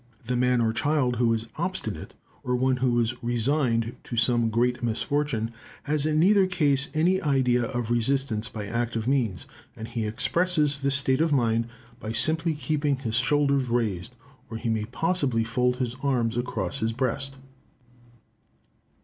[0.25, 4.81] The man or child who is obstinate, or one who is resigned to some great
[4.81, 5.51] misfortune,
[5.83, 9.45] has in neither case any idea of resistance by active means;
[9.75, 11.67] and he expresses this state of mind,
[11.99, 14.15] by simply keeping his shoulders raised;
[14.49, 17.35] or he may possibly fold his arms across his breast.